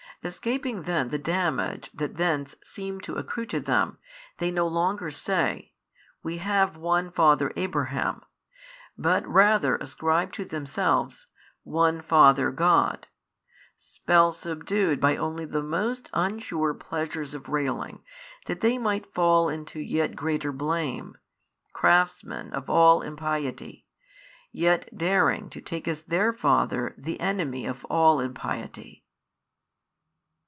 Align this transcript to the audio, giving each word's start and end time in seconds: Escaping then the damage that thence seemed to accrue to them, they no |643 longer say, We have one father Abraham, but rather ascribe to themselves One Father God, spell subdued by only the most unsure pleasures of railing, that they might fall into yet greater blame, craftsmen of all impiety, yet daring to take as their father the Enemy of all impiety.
Escaping 0.23 0.83
then 0.83 1.07
the 1.07 1.17
damage 1.17 1.89
that 1.95 2.15
thence 2.15 2.55
seemed 2.63 3.01
to 3.01 3.15
accrue 3.15 3.47
to 3.47 3.59
them, 3.59 3.97
they 4.37 4.51
no 4.51 4.69
|643 4.69 4.71
longer 4.71 5.09
say, 5.09 5.73
We 6.21 6.37
have 6.37 6.77
one 6.77 7.09
father 7.11 7.51
Abraham, 7.55 8.21
but 8.95 9.27
rather 9.27 9.77
ascribe 9.77 10.31
to 10.33 10.45
themselves 10.45 11.25
One 11.63 12.03
Father 12.03 12.51
God, 12.51 13.07
spell 13.75 14.31
subdued 14.31 14.99
by 15.01 15.17
only 15.17 15.45
the 15.45 15.63
most 15.63 16.07
unsure 16.13 16.75
pleasures 16.75 17.33
of 17.33 17.49
railing, 17.49 18.03
that 18.45 18.61
they 18.61 18.77
might 18.77 19.11
fall 19.15 19.49
into 19.49 19.79
yet 19.79 20.15
greater 20.15 20.51
blame, 20.51 21.17
craftsmen 21.73 22.53
of 22.53 22.69
all 22.69 23.01
impiety, 23.01 23.87
yet 24.51 24.87
daring 24.95 25.49
to 25.49 25.59
take 25.61 25.87
as 25.87 26.03
their 26.03 26.31
father 26.31 26.93
the 26.95 27.19
Enemy 27.19 27.65
of 27.65 27.83
all 27.85 28.19
impiety. 28.19 28.99